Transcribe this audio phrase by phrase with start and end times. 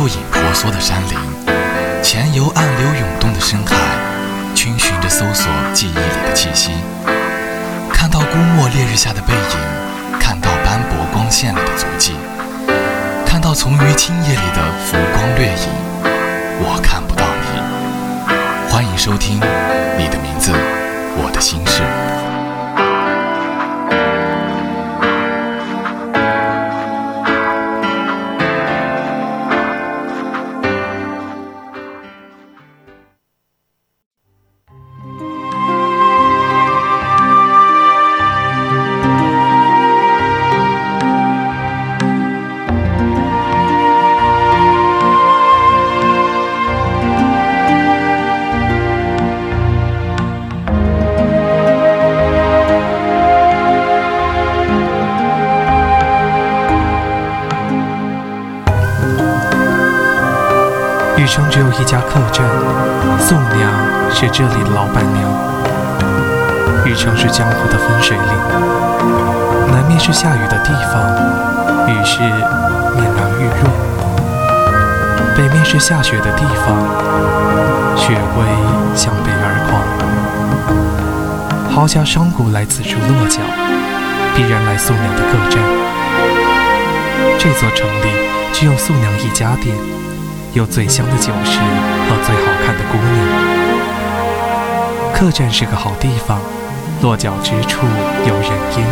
[0.00, 1.18] 过荒芜的沙丘，穿过树影婆娑的山林，
[2.02, 3.76] 潜游暗流涌动的深海，
[4.54, 6.70] 逡巡着搜索记忆里的气息。
[7.92, 12.14] 看到孤漠烈日下的背影，看到斑驳光线里的足迹，
[13.26, 15.68] 看到从于青叶里的浮光掠影。
[16.62, 18.72] 我看不到你。
[18.72, 19.40] 欢迎收听
[19.98, 20.52] 《你的名字，
[21.16, 21.82] 我的心事》。
[61.78, 62.44] 一家客栈，
[63.18, 63.70] 宋娘
[64.12, 65.30] 是这里的老板娘。
[66.84, 68.26] 禹城是江湖的分水岭，
[69.70, 71.00] 南面是下雨的地方，
[71.86, 73.70] 雨是面凉玉润；
[75.36, 76.76] 北面是下雪的地方，
[77.96, 78.44] 雪微
[78.96, 79.80] 向北而狂。
[81.72, 83.40] 豪侠商贾来此处落脚，
[84.34, 85.62] 必然来宋娘的客栈。
[87.38, 88.08] 这座城里
[88.52, 89.99] 只有宋娘一家店。
[90.52, 91.60] 有最香的酒食
[92.08, 93.16] 和最好看的姑娘。
[95.14, 96.40] 客栈是个好地方，
[97.02, 97.86] 落脚之处
[98.26, 98.86] 有人烟。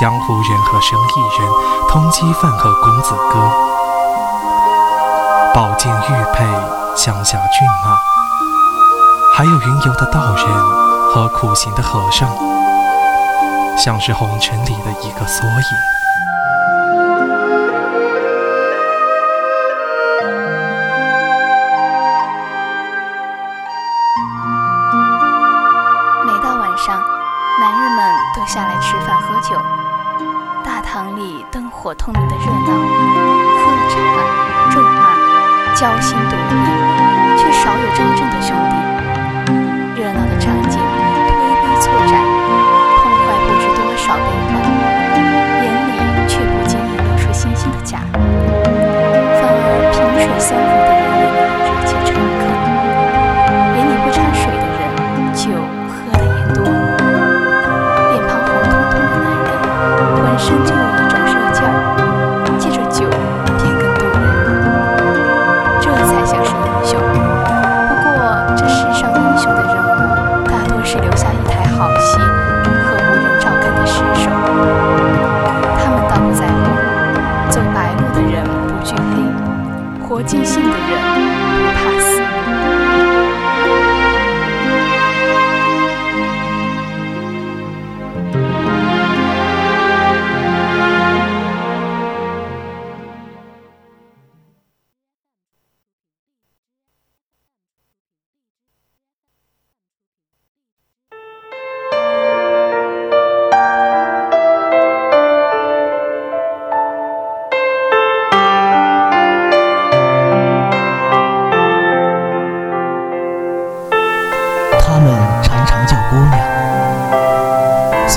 [0.00, 1.50] 江湖人和生意人
[1.88, 3.50] 通缉犯和公子哥，
[5.52, 6.46] 宝剑玉佩，
[6.94, 7.98] 乡下骏马，
[9.34, 10.46] 还有云游的道人
[11.12, 12.28] 和苦行的和尚，
[13.76, 15.97] 像是红尘里的一个缩影。
[27.60, 29.60] 男人们都下来吃饭喝酒，
[30.64, 32.70] 大堂里灯火通明的热闹，
[33.58, 33.98] 喝茶
[34.70, 36.54] 咒骂，交心独立，
[37.36, 38.78] 却少有真正的兄弟。
[40.00, 42.22] 热闹的场景，推杯错盏，
[42.96, 44.54] 碰坏不知多少悲欢，
[45.64, 45.90] 眼里
[46.28, 50.97] 却不经意露出星星的假，反而萍水相逢的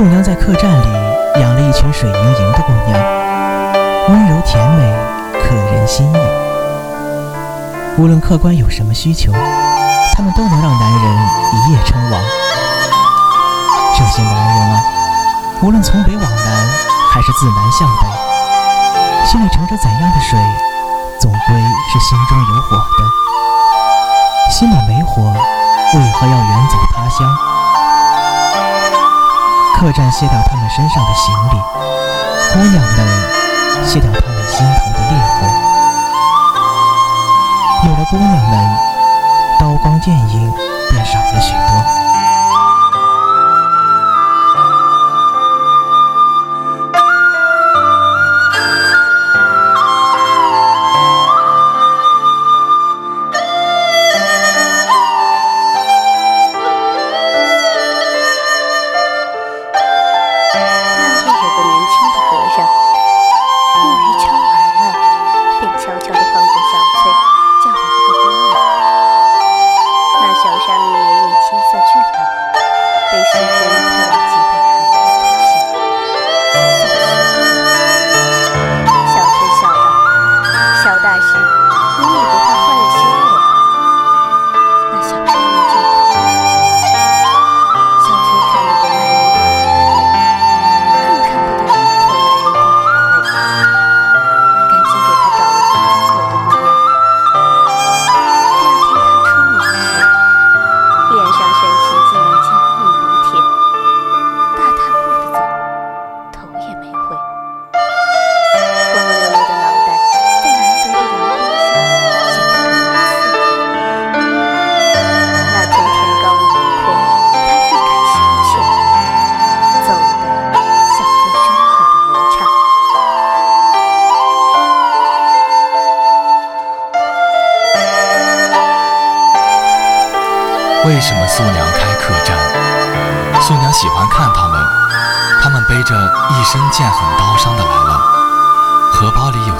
[0.00, 0.86] 宋娘在客栈里
[1.42, 2.98] 养了一群水盈盈的姑娘，
[4.08, 4.96] 温柔甜美，
[5.34, 6.16] 可人心意。
[7.98, 9.30] 无论客官有什么需求，
[10.14, 12.18] 她们都能让男人一夜称王。
[13.94, 14.82] 这些男人啊，
[15.60, 16.66] 无论从北往南，
[17.12, 20.38] 还是自南向北，心里盛着怎样的水，
[21.20, 21.40] 总归
[21.92, 24.50] 是心中有火的。
[24.50, 27.36] 心里没火，为何要远走他乡？
[29.80, 31.56] 客栈卸掉他们身上的行李，
[32.52, 32.98] 姑娘们
[33.86, 35.48] 卸掉他们心头的烈火。
[37.86, 38.76] 有了姑娘们，
[39.58, 40.52] 刀光剑影
[40.90, 42.09] 便少了许多。
[81.10, 81.59] 大师。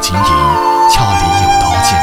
[0.00, 0.22] 金银，
[0.88, 2.00] 鞘里有刀剑，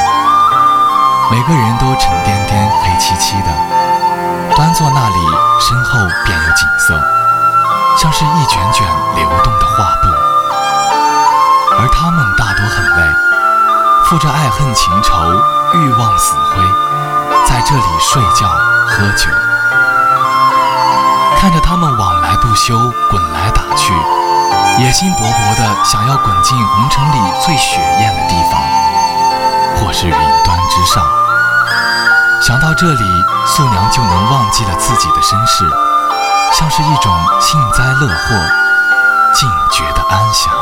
[1.32, 5.16] 每个人都沉甸甸、黑漆漆的，端坐那里，
[5.60, 6.94] 身后便有景色，
[7.98, 10.08] 像是一卷卷流动的画布。
[11.80, 13.14] 而他们大多很累，
[14.06, 15.14] 负着爱恨情仇、
[15.74, 16.64] 欲望死灰，
[17.46, 18.48] 在这里睡觉
[18.88, 19.28] 喝酒。
[21.40, 22.78] 看着他们往来不休，
[23.10, 23.94] 滚来打去，
[24.80, 28.62] 野心勃勃的想要滚进红尘里最雪艳的地方，
[29.80, 31.04] 或是云端之上。
[32.40, 35.68] 想到这里，素娘就能忘记了自己的身世，
[36.54, 37.12] 像是一种
[37.42, 38.36] 幸灾乐祸、
[39.34, 40.54] 静觉的安详。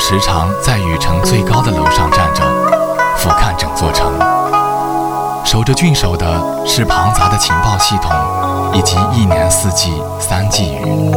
[0.00, 2.42] 时常在雨城最高的楼上站着，
[3.18, 4.10] 俯瞰整座城。
[5.44, 6.26] 守着郡守的
[6.66, 8.10] 是庞杂的情报系统，
[8.72, 11.12] 以及一年四季三季雨。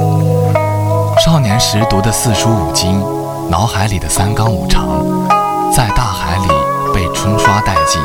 [1.23, 3.01] 少年时读的四书五经，
[3.49, 4.85] 脑海里的三纲五常，
[5.71, 6.49] 在大海里
[6.93, 8.01] 被冲刷殆尽。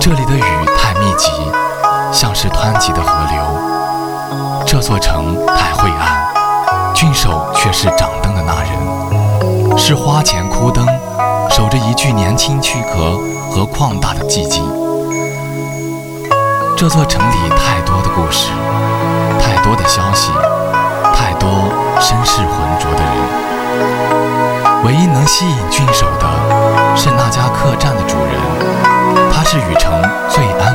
[0.00, 1.30] 这里的雨太密集，
[2.12, 4.64] 像是湍急的河流。
[4.66, 8.97] 这座城太晦暗，郡守却是掌灯的那人，
[9.78, 10.84] 是花前枯灯，
[11.48, 13.16] 守着一具年轻躯壳
[13.48, 14.62] 和旷大的寂静。
[16.76, 18.50] 这座城里太多的故事，
[19.40, 20.32] 太多的消息，
[21.14, 21.48] 太多
[22.00, 24.84] 身世浑浊的人。
[24.84, 26.26] 唯一能吸引郡守的，
[26.96, 28.34] 是那家客栈的主人，
[29.32, 29.92] 他是雨城
[30.28, 30.67] 最安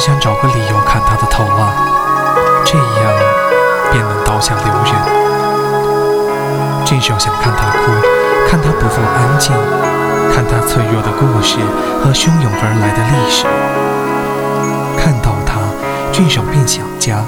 [0.00, 1.76] 想找个理由砍他的头啊，
[2.64, 2.84] 这样
[3.92, 4.94] 便能刀下留人。
[6.86, 7.92] 郡守想看他哭，
[8.48, 9.52] 看他不复安静，
[10.32, 11.58] 看他脆弱的故事
[12.02, 13.44] 和汹涌而来的历史。
[14.96, 15.60] 看到他，
[16.10, 17.22] 郡守便想家，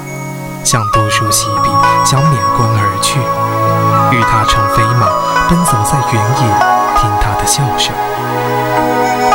[0.63, 1.69] 想读书习笔，
[2.03, 3.19] 想免官而去，
[4.17, 5.05] 与他乘飞马，
[5.47, 6.41] 奔走在原野，
[6.97, 7.93] 听他的笑声。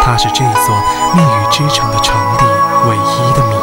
[0.02, 0.74] 他是这座
[1.14, 2.44] 密语之城的城里
[2.88, 3.57] 唯一的谜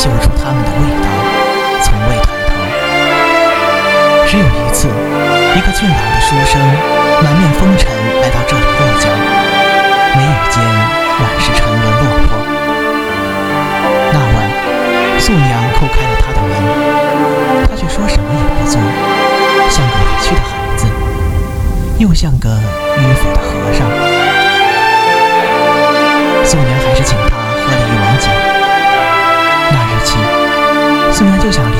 [0.00, 1.06] 嗅出它们的味道，
[1.82, 2.56] 从未抬头。
[4.26, 6.58] 只有一次，一个俊朗的书生
[7.22, 7.84] 满面风尘
[8.22, 9.10] 来到这里落脚，
[10.16, 10.56] 眉宇间
[11.20, 12.32] 满是沉沦落魄。
[14.10, 14.34] 那晚，
[15.20, 16.50] 素娘叩开了他的门，
[17.68, 18.80] 他却说什么也不做，
[19.68, 20.86] 像个委屈的孩子，
[21.98, 23.86] 又像个迂腐的和尚。
[26.42, 27.18] 素娘还是请
[31.20, 31.79] 素娘就想离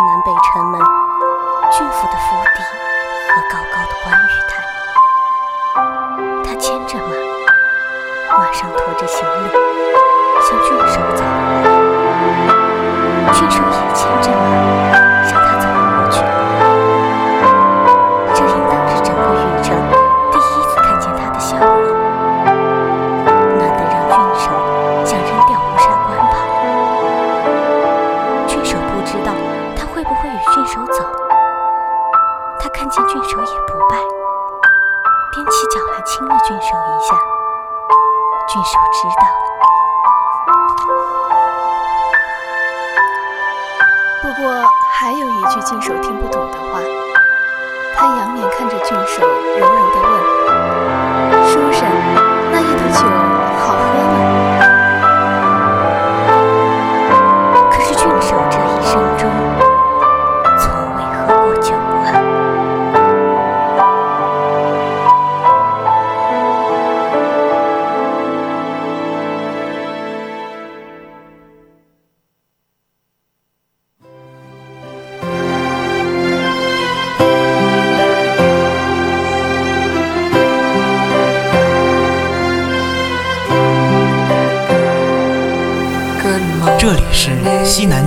[0.00, 0.41] 南北
[32.82, 33.96] 看见郡守也不拜，
[35.32, 37.14] 踮起脚来亲了郡守一下。
[38.48, 39.46] 郡守知道了。
[44.20, 46.80] 不过还有一句郡守听不懂的话，
[47.94, 50.10] 他仰脸看着郡守，柔柔地问
[51.46, 51.86] ：“书生，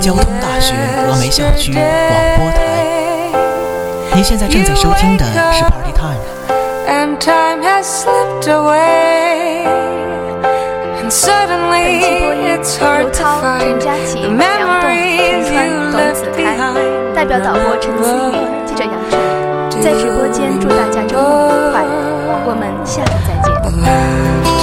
[0.05, 0.75] 交通大学
[1.09, 1.81] 峨眉校区广
[2.37, 2.61] 播台，
[4.13, 6.21] 您现在正在收听的是 Party Time。
[10.95, 15.55] 本期播音：刘涛、陈佳琪、梁栋、陈川、
[15.91, 16.55] 董子开，
[17.15, 18.35] 代表导播陈思雨，
[18.67, 21.83] 记者杨晨，在直播间祝大家周末愉快，
[22.45, 24.54] 我们下次再见。